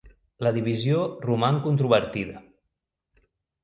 La 0.47 0.51
divisió 0.55 1.03
roman 1.27 1.61
controvertida. 1.69 2.45